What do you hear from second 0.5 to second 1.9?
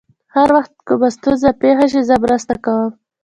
وخت کومه ستونزه پېښ